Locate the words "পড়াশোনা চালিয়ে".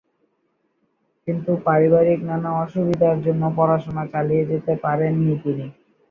3.57-4.43